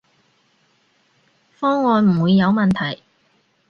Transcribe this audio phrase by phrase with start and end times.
[1.59, 3.03] 方案唔會有問題